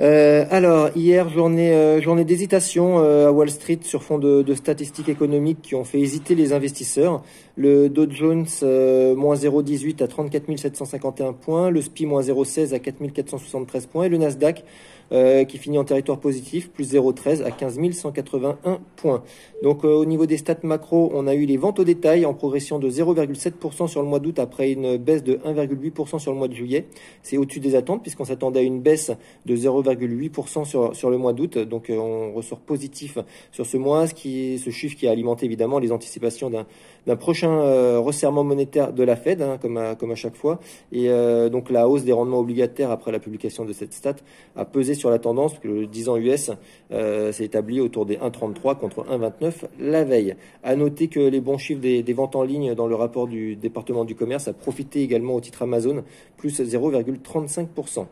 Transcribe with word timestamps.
Euh, 0.00 0.46
alors, 0.50 0.88
hier, 0.96 1.28
journée, 1.28 1.74
euh, 1.74 2.00
journée 2.00 2.24
d'hésitation 2.24 3.00
euh, 3.00 3.28
à 3.28 3.32
Wall 3.32 3.50
Street 3.50 3.80
sur 3.82 4.02
fond 4.02 4.18
de, 4.18 4.40
de, 4.40 4.54
statistiques 4.54 5.10
économiques 5.10 5.60
qui 5.60 5.74
ont 5.74 5.84
fait 5.84 6.00
hésiter 6.00 6.34
les 6.34 6.54
investisseurs. 6.54 7.22
Le 7.56 7.90
Dow 7.90 8.06
Jones, 8.08 8.46
moins 9.14 9.34
0,18 9.34 10.02
à 10.02 10.08
34 10.08 10.56
751 10.56 11.34
points, 11.34 11.68
le 11.68 11.82
SPI, 11.82 12.06
moins 12.06 12.22
0,16 12.22 12.72
à 12.72 12.78
4 12.78 13.12
473 13.12 13.86
points, 13.86 14.04
et 14.04 14.08
le 14.08 14.16
Nasdaq, 14.16 14.64
qui 15.46 15.58
finit 15.58 15.76
en 15.76 15.84
territoire 15.84 16.20
positif, 16.20 16.70
plus 16.70 16.94
0,13 16.94 17.44
à 17.44 17.50
15 17.50 17.78
181 17.92 18.80
points. 18.96 19.22
Donc 19.62 19.84
au 19.84 20.06
niveau 20.06 20.24
des 20.24 20.38
stats 20.38 20.56
macro, 20.62 21.10
on 21.12 21.26
a 21.26 21.34
eu 21.34 21.44
les 21.44 21.58
ventes 21.58 21.80
au 21.80 21.84
détail 21.84 22.24
en 22.24 22.32
progression 22.32 22.78
de 22.78 22.88
0,7% 22.88 23.88
sur 23.88 24.00
le 24.00 24.08
mois 24.08 24.20
d'août 24.20 24.38
après 24.38 24.72
une 24.72 24.96
baisse 24.96 25.22
de 25.22 25.34
1,8% 25.34 26.18
sur 26.18 26.32
le 26.32 26.38
mois 26.38 26.48
de 26.48 26.54
juillet. 26.54 26.86
C'est 27.22 27.36
au-dessus 27.36 27.60
des 27.60 27.74
attentes 27.74 28.00
puisqu'on 28.00 28.24
s'attendait 28.24 28.60
à 28.60 28.62
une 28.62 28.80
baisse 28.80 29.10
de 29.44 29.54
0,8% 29.54 29.89
sur, 30.64 30.94
sur 30.94 31.10
le 31.10 31.18
mois 31.18 31.32
d'août. 31.32 31.58
Donc 31.58 31.90
euh, 31.90 31.96
on 31.96 32.32
ressort 32.32 32.60
positif 32.60 33.18
sur 33.52 33.66
ce 33.66 33.76
mois, 33.76 34.06
ce, 34.06 34.14
qui, 34.14 34.58
ce 34.58 34.70
chiffre 34.70 34.96
qui 34.96 35.08
a 35.08 35.10
alimenté 35.10 35.46
évidemment 35.46 35.78
les 35.78 35.92
anticipations 35.92 36.50
d'un 36.50 37.16
prochain 37.16 37.98
resserrement 37.98 38.44
monétaire 38.44 38.92
de 38.92 39.02
la 39.02 39.16
Fed, 39.16 39.42
hein, 39.42 39.58
comme, 39.60 39.76
à, 39.76 39.94
comme 39.94 40.10
à 40.10 40.14
chaque 40.14 40.36
fois. 40.36 40.60
Et 40.92 41.08
donc 41.50 41.70
la 41.70 41.88
hausse 41.88 42.04
des 42.04 42.12
rendements 42.12 42.38
obligataires 42.38 42.90
après 42.90 43.12
la 43.12 43.18
publication 43.18 43.64
de 43.64 43.72
cette 43.72 43.92
stat 43.92 44.16
a 44.56 44.64
pesé 44.64 44.94
sur 44.94 45.10
la 45.10 45.18
tendance, 45.18 45.58
que 45.58 45.68
le 45.68 45.86
10 45.86 46.08
ans 46.08 46.16
US 46.16 46.50
euh, 46.92 47.32
s'est 47.32 47.44
établi 47.44 47.80
autour 47.80 48.06
des 48.06 48.16
1,33 48.16 48.76
contre 48.78 49.04
1,29 49.04 49.52
la 49.78 50.04
veille. 50.04 50.36
À 50.62 50.76
noter 50.76 51.08
que 51.08 51.20
les 51.20 51.40
bons 51.40 51.58
chiffres 51.58 51.80
des, 51.80 52.12
ventes 52.12 52.36
en 52.36 52.42
ligne 52.42 52.74
dans 52.74 52.86
le 52.86 52.94
rapport 52.94 53.26
du 53.26 53.56
département 53.56 54.04
du 54.04 54.14
commerce 54.14 54.48
a 54.48 54.52
profité 54.52 55.02
également 55.02 55.34
au 55.34 55.40
titre 55.40 55.62
Amazon, 55.62 56.04
plus 56.36 56.60
0,35%. 56.60 58.06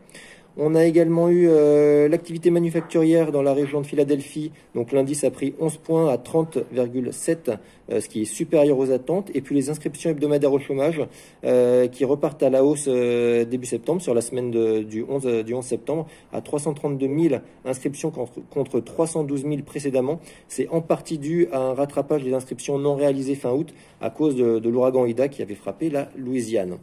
On 0.61 0.75
a 0.75 0.85
également 0.85 1.29
eu 1.29 1.47
euh, 1.49 2.09
l'activité 2.09 2.51
manufacturière 2.51 3.31
dans 3.31 3.43
la 3.43 3.55
région 3.55 3.81
de 3.81 3.87
Philadelphie. 3.87 4.51
Donc 4.75 4.91
l'indice 4.91 5.23
a 5.23 5.31
pris 5.31 5.55
11 5.61 5.77
points 5.77 6.13
à 6.13 6.17
30,7, 6.17 7.59
euh, 7.93 8.01
ce 8.01 8.09
qui 8.09 8.23
est 8.23 8.25
supérieur 8.25 8.77
aux 8.77 8.91
attentes. 8.91 9.31
Et 9.35 9.41
puis 9.41 9.55
les 9.55 9.71
inscriptions 9.71 10.11
hebdomadaires 10.11 10.53
au 10.53 10.59
chômage 10.59 11.01
euh, 11.45 11.87
qui 11.87 12.05
repartent 12.05 12.43
à 12.43 12.51
la 12.51 12.65
hausse 12.65 12.89
début 12.89 13.67
septembre, 13.67 14.03
sur 14.03 14.15
la 14.15 14.21
semaine 14.21 14.51
du, 14.85 15.05
11, 15.09 15.45
du 15.45 15.55
11 15.55 15.65
septembre, 15.65 16.09
à 16.33 16.41
332 16.41 17.07
000 17.07 17.41
inscriptions 17.65 18.11
contre, 18.51 18.81
312 18.81 19.43
000 19.43 19.63
précédemment. 19.65 20.19
C'est 20.49 20.67
en 20.71 20.81
partie 20.81 21.19
dû 21.19 21.47
à 21.53 21.61
un 21.61 21.75
rattrapage 21.75 22.25
des 22.25 22.35
inscriptions 22.35 22.81
non 22.81 22.97
réalisées 22.97 23.37
fin 23.37 23.53
août 23.53 23.73
à 24.01 24.11
cause 24.11 24.35
de 24.35 24.69
l'ouragan 24.69 25.07
Ida 25.07 25.29
qui 25.29 25.41
avait 25.41 25.55
frappé 25.55 25.89
la 25.89 26.09
Louisiane. 26.17 26.79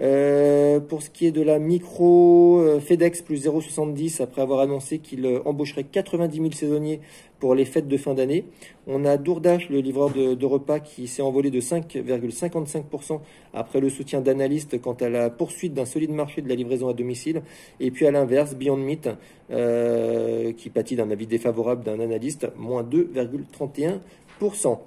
Euh, 0.00 0.80
pour 0.80 1.02
ce 1.02 1.10
qui 1.10 1.26
est 1.26 1.30
de 1.30 1.42
la 1.42 1.60
micro, 1.60 2.58
euh, 2.58 2.80
FedEx 2.80 3.22
plus 3.22 3.46
0,70 3.46 4.20
après 4.20 4.42
avoir 4.42 4.58
annoncé 4.60 4.98
qu'il 4.98 5.24
euh, 5.24 5.38
embaucherait 5.44 5.84
90 5.84 6.36
000 6.36 6.50
saisonniers 6.50 7.00
pour 7.38 7.54
les 7.54 7.64
fêtes 7.64 7.86
de 7.86 7.96
fin 7.96 8.12
d'année. 8.14 8.44
On 8.88 9.04
a 9.04 9.16
Dourdash, 9.16 9.68
le 9.70 9.78
livreur 9.78 10.10
de, 10.10 10.46
repas, 10.46 10.80
qui 10.80 11.06
s'est 11.06 11.22
envolé 11.22 11.50
de 11.50 11.60
5,55% 11.60 13.20
après 13.52 13.80
le 13.80 13.88
soutien 13.88 14.20
d'analystes 14.20 14.80
quant 14.80 14.94
à 14.94 15.08
la 15.08 15.30
poursuite 15.30 15.74
d'un 15.74 15.84
solide 15.84 16.10
marché 16.10 16.42
de 16.42 16.48
la 16.48 16.54
livraison 16.54 16.88
à 16.88 16.94
domicile. 16.94 17.42
Et 17.80 17.90
puis 17.90 18.06
à 18.06 18.10
l'inverse, 18.10 18.54
Beyond 18.54 18.78
Meat, 18.78 19.10
qui 20.56 20.70
pâtit 20.70 20.96
d'un 20.96 21.10
avis 21.10 21.26
défavorable 21.26 21.84
d'un 21.84 22.00
analyste, 22.00 22.48
moins 22.56 22.82
2,31%. 22.82 24.78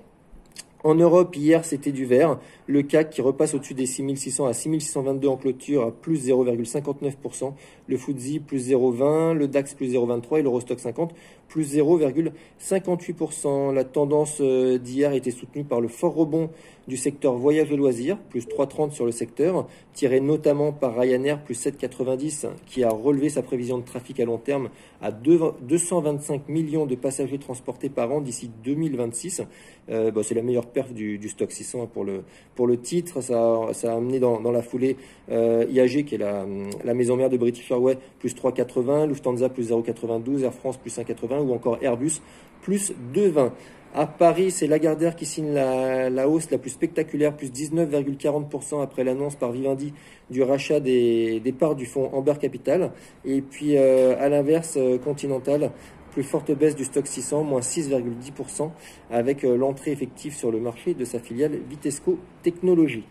En 0.84 0.94
Europe, 0.94 1.36
hier, 1.36 1.66
c'était 1.66 1.92
du 1.92 2.06
vert. 2.06 2.40
Le 2.68 2.84
CAC 2.84 3.10
qui 3.10 3.22
repasse 3.22 3.56
au-dessus 3.56 3.74
des 3.74 3.88
6600 3.88 4.46
à 4.46 4.54
6622 4.54 5.28
en 5.28 5.36
clôture 5.36 5.84
à 5.84 5.92
plus 5.92 6.28
0,59%. 6.28 7.54
Le 7.88 7.98
FTSE 7.98 8.40
plus 8.46 8.70
0,20%, 8.70 9.34
le 9.34 9.48
DAX 9.48 9.74
plus 9.74 9.94
0,23 9.94 10.40
et 10.40 10.42
l'Eurostock 10.44 10.80
50 10.80 11.14
plus 11.48 11.76
0,58%. 11.76 13.74
La 13.74 13.84
tendance 13.84 14.38
euh, 14.42 14.78
d'hier 14.78 15.14
était 15.14 15.32
soutenue 15.32 15.64
par 15.64 15.82
le 15.82 15.88
fort 15.88 16.14
rebond 16.14 16.50
du 16.88 16.98
secteur 16.98 17.34
voyage 17.34 17.72
et 17.72 17.76
loisirs, 17.76 18.18
plus 18.18 18.48
3,30 18.48 18.92
sur 18.92 19.06
le 19.06 19.12
secteur, 19.12 19.68
tiré 19.94 20.22
notamment 20.22 20.72
par 20.72 20.96
Ryanair, 20.98 21.44
plus 21.44 21.66
7,90, 21.66 22.48
qui 22.66 22.84
a 22.84 22.90
relevé 22.90 23.30
sa 23.30 23.42
prévision 23.42 23.78
de 23.78 23.84
trafic 23.84 24.20
à 24.20 24.26
long 24.26 24.38
terme 24.38 24.70
à 25.02 25.12
225 25.12 26.48
millions 26.48 26.86
de 26.86 26.96
passagers 26.96 27.40
transportés 27.40 27.90
par 27.90 28.12
an 28.12 28.22
d'ici 28.22 28.50
2026. 28.64 29.42
Euh, 29.90 30.12
c'est 30.24 30.36
la 30.36 30.42
meilleure 30.42 30.66
perf 30.66 30.94
du, 30.94 31.28
stock 31.28 31.52
600 31.52 31.88
pour 31.88 32.06
le, 32.06 32.24
pour 32.56 32.68
le 32.68 32.78
titre. 32.80 33.22
Ça, 33.22 33.68
ça 33.74 33.94
a 33.94 33.98
amené 33.98 34.20
dans, 34.20 34.40
dans 34.40 34.52
la 34.52 34.62
foulée 34.62 34.96
euh, 35.30 35.66
IAG, 35.70 36.06
qui 36.06 36.16
est 36.16 36.20
la, 36.20 36.46
la, 36.84 36.94
maison 36.94 37.16
mère 37.16 37.30
de 37.30 37.38
British 37.38 37.70
Airways, 37.70 37.98
plus 38.20 38.34
3,80, 38.34 39.08
Lufthansa 39.08 39.50
plus 39.50 39.72
0,92, 39.72 40.44
Air 40.44 40.54
France 40.54 40.78
plus 40.78 40.98
1,80 40.98 41.37
ou 41.42 41.54
encore 41.54 41.78
Airbus 41.82 42.22
plus 42.62 42.94
2,20. 43.14 43.52
À 43.94 44.06
Paris, 44.06 44.52
c'est 44.52 44.68
Lagardère 44.68 45.16
qui 45.16 45.26
signe 45.26 45.54
la, 45.54 46.28
hausse 46.28 46.52
la 46.52 46.58
plus 46.58 46.70
spectaculaire, 46.70 47.36
plus 47.36 47.52
19,40% 47.52 48.84
après 48.84 49.04
l'annonce 49.04 49.36
par 49.36 49.52
Vivendi 49.52 49.94
du 50.30 50.44
rachat 50.44 50.80
des, 50.80 51.56
parts 51.58 51.76
du 51.76 51.86
fonds 51.86 52.10
Amber 52.14 52.36
Capital. 52.40 52.92
Et 53.26 53.42
puis, 53.42 53.78
euh, 53.78 54.16
à 54.20 54.30
l'inverse, 54.30 54.76
euh, 54.78 55.00
Continental, 55.00 55.72
plus 56.12 56.24
forte 56.24 56.52
baisse 56.52 56.76
du 56.76 56.84
stock 56.84 57.08
600, 57.08 57.44
moins 57.44 57.62
6,10%, 57.62 58.72
avec 59.10 59.44
euh, 59.44 59.56
l'entrée 59.56 59.92
effective 59.92 60.36
sur 60.36 60.52
le 60.52 60.60
marché 60.60 60.94
de 60.94 61.06
sa 61.06 61.20
filiale 61.20 61.58
Vitesco 61.70 62.20
Technologies. 62.44 63.06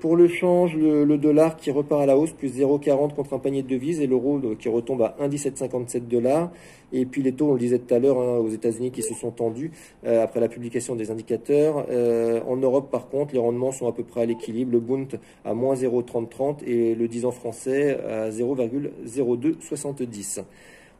Pour 0.00 0.16
le 0.16 0.26
change, 0.28 0.76
le, 0.76 1.18
dollar 1.18 1.58
qui 1.58 1.70
repart 1.70 2.00
à 2.00 2.06
la 2.06 2.16
hausse, 2.16 2.32
plus 2.32 2.58
0,40 2.58 3.14
contre 3.14 3.34
un 3.34 3.38
panier 3.38 3.62
de 3.62 3.68
devises, 3.68 4.00
et 4.00 4.06
l'euro 4.06 4.40
euh, 4.42 4.56
qui 4.58 4.70
retombe 4.70 5.02
à 5.02 5.14
1,1757 5.20 6.08
dollars. 6.08 6.50
Et 6.90 7.04
puis 7.04 7.22
les 7.22 7.32
taux, 7.32 7.50
on 7.50 7.52
le 7.52 7.58
disait 7.58 7.78
tout 7.78 7.92
à 7.92 7.98
l'heure, 7.98 8.18
hein, 8.18 8.38
aux 8.38 8.48
États-Unis 8.48 8.92
qui 8.92 9.02
se 9.02 9.12
sont 9.12 9.30
tendus 9.30 9.72
euh, 10.06 10.24
après 10.24 10.40
la 10.40 10.48
publication 10.48 10.96
des 10.96 11.10
indicateurs. 11.10 11.84
Euh, 11.90 12.40
en 12.48 12.56
Europe, 12.56 12.90
par 12.90 13.10
contre, 13.10 13.34
les 13.34 13.40
rendements 13.40 13.72
sont 13.72 13.88
à 13.88 13.92
peu 13.92 14.02
près 14.02 14.22
à 14.22 14.24
l'équilibre. 14.24 14.72
Le 14.72 14.80
Bund 14.80 15.20
à 15.44 15.52
moins 15.52 15.74
0,3030 15.74 16.64
et 16.64 16.94
le 16.94 17.06
10 17.06 17.26
ans 17.26 17.32
français 17.32 18.00
à 18.00 18.30
0,0270. 18.30 20.40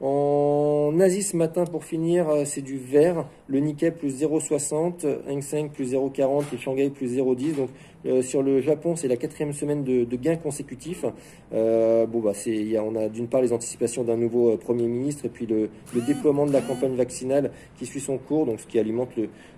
En 0.03 0.99
Asie 0.99 1.22
ce 1.22 1.37
matin, 1.37 1.65
pour 1.66 1.84
finir, 1.84 2.27
euh, 2.31 2.47
c'est 2.47 2.62
du 2.62 2.78
vert. 2.78 3.27
Le 3.49 3.61
Nikkei 3.61 3.91
plus 3.91 4.22
0,60, 4.22 5.06
Hang 5.28 5.43
Seng 5.43 5.69
plus 5.69 5.93
0,40 5.93 6.44
et 6.55 6.56
Shanghai 6.56 6.88
plus 6.88 7.19
0,10. 7.19 7.56
Donc 7.56 7.69
euh, 8.06 8.22
sur 8.22 8.43
le 8.43 8.62
Japon, 8.62 8.97
c'est 8.97 9.09
la 9.09 9.19
quatrième 9.19 9.53
semaine 9.53 9.84
de, 9.84 10.16
gains 10.16 10.37
consécutifs. 10.37 11.05
Euh, 11.53 12.06
bon, 12.06 12.21
bah, 12.21 12.33
c'est, 12.33 12.78
on 12.78 12.97
a 12.97 13.10
d'une 13.10 13.28
part 13.28 13.43
les 13.43 13.53
anticipations 13.53 14.03
d'un 14.03 14.16
nouveau 14.16 14.56
Premier 14.56 14.87
ministre 14.87 15.27
et 15.27 15.28
puis 15.28 15.44
le, 15.44 15.69
déploiement 16.06 16.47
de 16.47 16.53
la 16.53 16.62
campagne 16.62 16.97
vaccinale 16.97 17.50
qui 17.78 17.84
suit 17.84 18.00
son 18.00 18.16
cours, 18.16 18.47
donc 18.47 18.60
ce 18.60 18.66
qui 18.66 18.78
alimente 18.78 19.10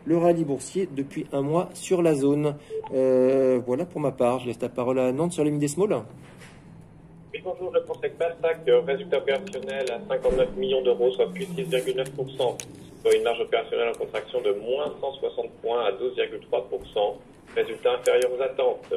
le, 0.07 0.19
rallye 0.19 0.45
boursier 0.45 0.89
depuis 0.93 1.25
un 1.33 1.43
mois 1.43 1.71
sur 1.75 2.03
la 2.03 2.17
zone. 2.17 2.57
voilà 2.91 3.85
pour 3.85 4.01
ma 4.01 4.11
part. 4.11 4.41
Je 4.41 4.49
laisse 4.49 4.61
la 4.61 4.69
parole 4.69 4.99
à 4.99 5.13
Nantes 5.13 5.33
sur 5.33 5.45
les 5.45 5.53
mid 5.53 5.69
small. 5.69 5.93
Oui, 5.93 6.01
bonjour, 7.45 7.73
je 7.75 7.81
consacre 7.81 8.17
Passac, 8.17 8.59
résultat 8.87 9.19
opérationnel 9.19 9.91
à 9.91 10.01
59 10.09 10.57
millions 10.57 10.83
d'euros, 10.83 11.11
soit 11.13 11.29
plus 11.33 11.45
6,9%, 11.45 12.37
soit 12.37 13.15
une 13.15 13.23
marge 13.23 13.41
opérationnelle 13.41 13.89
en 13.89 13.99
contraction 13.99 14.41
de 14.41 14.53
moins 14.53 14.93
160 15.01 15.51
points 15.63 15.85
à 15.87 15.93
12,3%, 15.93 17.17
résultat 17.57 17.95
inférieur 17.95 18.31
aux 18.37 18.43
attentes. 18.43 18.95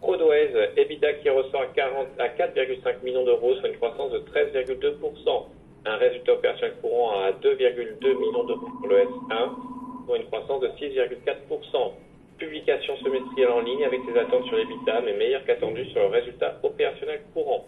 Prodways, 0.00 0.52
EBITDA 0.76 1.14
qui 1.14 1.30
ressort 1.30 1.62
à, 1.62 2.22
à 2.22 2.28
4,5 2.28 3.02
millions 3.02 3.24
d'euros, 3.24 3.54
soit 3.56 3.68
une 3.68 3.76
croissance 3.76 4.12
de 4.12 4.18
13,2%, 4.18 5.44
un 5.86 5.96
résultat 5.96 6.32
opérationnel 6.32 6.76
courant 6.80 7.20
à 7.20 7.32
2,2 7.32 8.00
millions 8.00 8.44
d'euros 8.44 8.68
pour 8.78 8.88
le 8.88 9.00
S1, 9.00 10.06
soit 10.06 10.16
une 10.18 10.26
croissance 10.26 10.60
de 10.60 10.68
6,4% 10.68 11.92
publication 12.38 12.96
semestrielle 12.98 13.50
en 13.50 13.60
ligne 13.60 13.84
avec 13.84 14.00
ses 14.06 14.18
attentes 14.18 14.44
sur 14.46 14.56
l'EBITDA, 14.56 15.00
mais 15.02 15.14
meilleure 15.14 15.44
qu'attendu 15.44 15.84
sur 15.86 16.02
le 16.02 16.08
résultat 16.08 16.58
opérationnel 16.62 17.22
courant. 17.32 17.66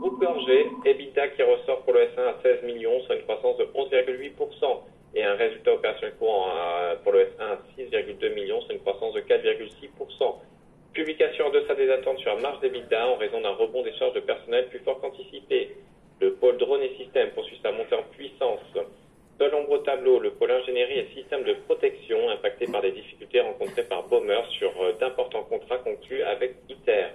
Groupe 0.00 0.20
Gorgé, 0.20 0.66
EBITDA 0.84 1.28
qui 1.28 1.42
ressort 1.42 1.82
pour 1.82 1.94
le 1.94 2.00
S1 2.00 2.20
à 2.20 2.34
16 2.42 2.62
millions, 2.64 3.00
soit 3.02 3.16
une 3.16 3.22
croissance 3.22 3.56
de 3.56 3.64
11,8%, 3.64 4.80
et 5.14 5.24
un 5.24 5.34
résultat 5.34 5.72
opérationnel 5.72 6.14
courant 6.18 6.46
pour 7.02 7.12
le 7.12 7.20
S1 7.20 7.40
à 7.40 7.58
6,2 7.78 8.34
millions, 8.34 8.60
soit 8.62 8.74
une 8.74 8.80
croissance 8.80 9.14
de 9.14 9.20
4,6%. 9.20 10.34
Publication 10.92 11.46
en 11.46 11.50
deçà 11.50 11.74
des 11.74 11.90
attentes 11.90 12.18
sur 12.18 12.34
la 12.34 12.40
marge 12.40 12.60
d'EBITDA 12.60 13.08
en 13.08 13.16
raison 13.16 13.40
d'un 13.40 13.54
rebond 13.54 13.82
des 13.82 13.92
charges 13.94 14.14
de 14.14 14.20
personnel 14.20 14.68
plus 14.68 14.78
fort 14.80 15.00
qu'anticipé. 15.00 15.76
Le 16.20 16.34
pôle 16.34 16.56
drone 16.58 16.82
et 16.82 16.94
système 16.96 17.30
poursuit 17.30 17.58
sa 17.62 17.72
montée 17.72 17.96
en 17.96 18.04
puissance. 18.12 18.60
De 19.38 19.44
l'ombre 19.46 19.78
tableau, 19.82 20.20
le 20.20 20.30
pôle 20.30 20.52
ingénierie 20.52 21.00
et 21.00 21.08
système 21.14 21.42
de 21.42 21.54
protection 21.66 22.30
impacté 22.30 22.66
par 22.66 22.82
des 22.82 22.92
difficultés 22.92 23.23
rencontrées 23.40 23.84
par 23.84 24.04
Bomer 24.04 24.40
sur 24.58 24.70
euh, 24.82 24.92
d'importants 25.00 25.44
contrats 25.44 25.78
conclus 25.78 26.22
avec 26.22 26.56
ITER. 26.68 27.08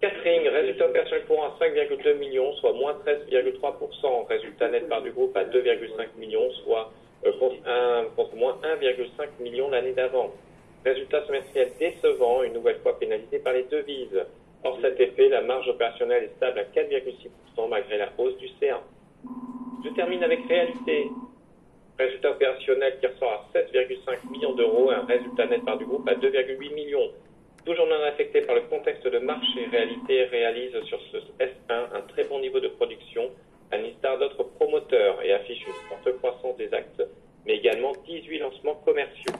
Catering, 0.00 0.48
résultat 0.48 0.86
opérationnel 0.86 1.24
courant 1.26 1.46
à 1.46 1.64
5,2 1.64 2.18
millions, 2.18 2.52
soit 2.54 2.72
moins 2.72 2.94
13,3%. 3.06 4.26
Résultat 4.28 4.68
net 4.68 4.88
par 4.88 5.02
du 5.02 5.10
groupe 5.12 5.36
à 5.36 5.44
2,5 5.44 6.18
millions, 6.18 6.50
soit 6.64 6.92
euh, 7.24 7.32
contre, 8.16 8.36
moins 8.36 8.58
1,5 8.62 9.42
million 9.42 9.70
l'année 9.70 9.92
d'avant. 9.92 10.30
Résultat 10.84 11.24
semestriel 11.26 11.70
décevant, 11.78 12.42
une 12.42 12.52
nouvelle 12.52 12.78
fois 12.80 12.98
pénalisé 12.98 13.38
par 13.38 13.54
les 13.54 13.64
devises. 13.64 14.24
Hors 14.62 14.78
cet 14.82 15.00
effet, 15.00 15.28
la 15.28 15.40
marge 15.40 15.68
opérationnelle 15.68 16.24
est 16.24 16.36
stable 16.36 16.58
à 16.58 16.64
4,6% 16.64 17.68
malgré 17.68 17.96
la 17.96 18.08
hausse 18.18 18.36
du 18.36 18.46
C1. 18.46 18.76
Je 19.84 19.90
termine 19.90 20.22
avec 20.22 20.40
réalité. 20.46 21.06
Résultat 21.98 22.30
opérationnel 22.32 22.98
qui 23.00 23.06
ressort 23.06 23.48
à 23.54 23.58
7,5 23.58 24.30
millions 24.30 24.54
d'euros 24.54 24.90
et 24.90 24.94
un 24.94 25.04
résultat 25.04 25.46
net 25.46 25.64
par 25.64 25.78
du 25.78 25.84
groupe 25.84 26.08
à 26.08 26.14
2,8 26.14 26.74
millions. 26.74 27.10
Toujours 27.64 27.86
non 27.86 28.02
affecté 28.06 28.42
par 28.42 28.56
le 28.56 28.62
contexte 28.62 29.06
de 29.06 29.18
marché, 29.18 29.64
réalité 29.70 30.24
réalise 30.24 30.72
sur 30.84 31.00
ce 31.12 31.18
S1 31.42 31.94
un 31.94 32.00
très 32.08 32.24
bon 32.24 32.40
niveau 32.40 32.60
de 32.60 32.68
production, 32.68 33.30
à 33.70 33.78
l'instar 33.78 34.18
d'autres 34.18 34.42
promoteurs 34.42 35.22
et 35.22 35.32
affiche 35.32 35.64
une 35.66 35.88
forte 35.88 36.18
croissance 36.18 36.56
des 36.56 36.72
actes, 36.74 37.02
mais 37.46 37.56
également 37.56 37.92
18 38.06 38.38
lancements 38.38 38.74
commerciaux. 38.84 39.32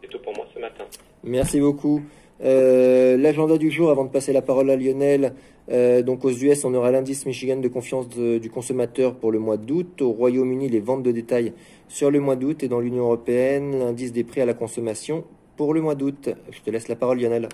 C'est 0.00 0.08
tout 0.08 0.18
pour 0.18 0.34
moi 0.34 0.46
ce 0.54 0.58
matin. 0.58 0.84
Merci 1.22 1.60
beaucoup. 1.60 2.02
Euh, 2.42 3.16
l'agenda 3.18 3.58
du 3.58 3.70
jour, 3.70 3.90
avant 3.90 4.04
de 4.04 4.10
passer 4.10 4.32
la 4.32 4.40
parole 4.40 4.70
à 4.70 4.76
Lionel, 4.76 5.34
euh, 5.70 6.02
donc 6.02 6.24
aux 6.24 6.30
US, 6.30 6.64
on 6.64 6.72
aura 6.74 6.90
l'indice 6.90 7.26
Michigan 7.26 7.56
de 7.56 7.68
confiance 7.68 8.08
du 8.08 8.50
consommateur 8.50 9.14
pour 9.14 9.30
le 9.30 9.38
mois 9.38 9.56
d'août. 9.56 10.00
Au 10.00 10.10
Royaume-Uni, 10.10 10.68
les 10.68 10.80
ventes 10.80 11.02
de 11.02 11.12
détail 11.12 11.52
sur 11.88 12.10
le 12.10 12.20
mois 12.20 12.36
d'août 12.36 12.62
et 12.62 12.68
dans 12.68 12.80
l'Union 12.80 13.04
européenne, 13.04 13.78
l'indice 13.78 14.12
des 14.12 14.24
prix 14.24 14.40
à 14.40 14.46
la 14.46 14.54
consommation 14.54 15.24
pour 15.56 15.74
le 15.74 15.82
mois 15.82 15.94
d'août. 15.94 16.30
Je 16.50 16.60
te 16.60 16.70
laisse 16.70 16.88
la 16.88 16.96
parole, 16.96 17.20
Lionel. 17.20 17.48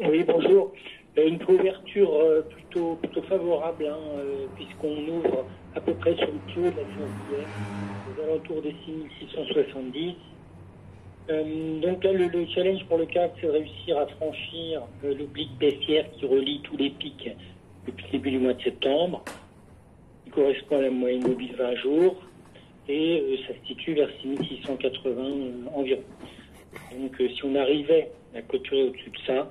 Oui, 0.00 0.24
bonjour. 0.26 0.72
Euh, 1.16 1.28
une 1.28 1.38
couverture 1.38 2.10
plutôt, 2.50 2.96
plutôt 2.96 3.22
favorable, 3.22 3.86
hein, 3.86 4.20
puisqu'on 4.56 4.96
ouvre 5.08 5.44
à 5.76 5.80
peu 5.80 5.94
près 5.94 6.16
sur 6.16 6.26
le 6.26 6.52
plus 6.52 6.62
de 6.62 6.66
la 6.66 6.72
séance 6.72 7.48
aux 8.08 8.22
alentours 8.22 8.62
des 8.62 8.74
6670. 8.84 10.14
Euh, 11.30 11.80
donc 11.80 12.04
là, 12.04 12.12
le, 12.12 12.46
challenge 12.54 12.84
pour 12.84 12.98
le 12.98 13.06
CAC, 13.06 13.32
c'est 13.40 13.48
réussir 13.48 13.98
à 13.98 14.06
franchir 14.06 14.82
euh, 15.04 15.14
l'oblique 15.14 15.56
baissière 15.58 16.10
qui 16.12 16.26
relie 16.26 16.60
tous 16.64 16.76
les 16.76 16.90
pics 16.90 17.30
depuis 17.86 18.04
le 18.06 18.12
début 18.12 18.30
du 18.32 18.38
mois 18.38 18.52
de 18.52 18.62
septembre, 18.62 19.24
qui 20.24 20.30
correspond 20.30 20.78
à 20.78 20.82
la 20.82 20.90
moyenne 20.90 21.26
mobile 21.26 21.54
20 21.56 21.76
jours, 21.76 22.16
et 22.88 23.20
euh, 23.20 23.36
ça 23.46 23.54
se 23.54 23.66
situe 23.68 23.94
vers 23.94 24.10
6680 24.22 25.70
environ. 25.74 26.02
Donc 26.92 27.16
si 27.18 27.44
on 27.44 27.54
arrivait 27.54 28.10
à 28.34 28.42
clôturer 28.42 28.84
au-dessus 28.84 29.10
de 29.10 29.18
ça, 29.26 29.50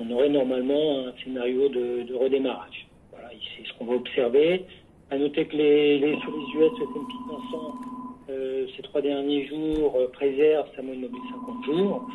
on 0.00 0.10
aurait 0.10 0.28
normalement 0.28 1.06
un 1.06 1.12
scénario 1.22 1.68
de, 1.68 2.14
redémarrage. 2.14 2.88
Voilà, 3.12 3.30
c'est 3.56 3.66
ce 3.66 3.72
qu'on 3.74 3.86
va 3.86 3.94
observer. 3.94 4.64
À 5.10 5.16
noter 5.16 5.46
que 5.46 5.56
les, 5.56 6.00
sur 6.20 6.30
les 6.30 6.60
US, 6.60 6.72
S&P 6.72 7.12
500 7.52 7.97
euh, 8.30 8.66
ces 8.76 8.82
trois 8.82 9.00
derniers 9.00 9.46
jours 9.46 9.96
euh, 9.96 10.08
préserve 10.08 10.68
sa 10.76 10.82
moyenne 10.82 11.02
mobile 11.02 11.20
50 11.30 11.64
jours. 11.64 12.06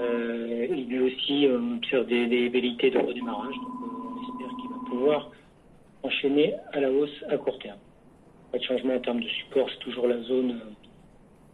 Euh, 0.00 0.66
il 0.70 0.88
lui 0.88 1.00
aussi 1.00 1.46
observe 1.46 2.06
des, 2.06 2.26
des 2.26 2.48
velléités 2.48 2.90
de 2.90 2.98
redémarrage. 2.98 3.54
Donc 3.54 3.68
on 3.82 4.32
espère 4.32 4.56
qu'il 4.56 4.70
va 4.70 4.90
pouvoir 4.90 5.30
enchaîner 6.02 6.54
à 6.72 6.80
la 6.80 6.90
hausse 6.90 7.24
à 7.28 7.36
court 7.36 7.58
terme. 7.58 7.78
Pas 8.50 8.58
de 8.58 8.62
changement 8.64 8.94
en 8.94 9.00
termes 9.00 9.20
de 9.20 9.28
support, 9.28 9.68
c'est 9.70 9.80
toujours 9.80 10.06
la 10.06 10.22
zone 10.22 10.58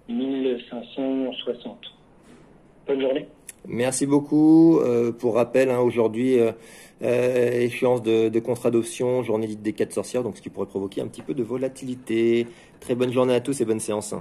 1560. 0.08 1.78
Bonne 2.86 3.00
journée. 3.00 3.26
Merci 3.68 4.06
beaucoup. 4.06 4.80
pour 5.18 5.34
rappel, 5.36 5.70
hein, 5.70 5.80
aujourd'hui, 5.80 6.36
échéance 7.00 8.02
de, 8.02 8.28
de 8.28 8.40
contrat 8.40 8.70
d'option, 8.70 9.22
journée 9.22 9.46
dite 9.46 9.62
des 9.62 9.72
quatre 9.72 9.92
sorcières, 9.92 10.22
donc 10.22 10.36
ce 10.36 10.42
qui 10.42 10.50
pourrait 10.50 10.66
provoquer 10.66 11.00
un 11.00 11.06
petit 11.06 11.22
peu 11.22 11.34
de 11.34 11.42
volatilité. 11.42 12.46
Très 12.80 12.94
bonne 12.94 13.12
journée 13.12 13.34
à 13.34 13.40
tous 13.40 13.60
et 13.60 13.64
bonne 13.64 13.80
séance. 13.80 14.14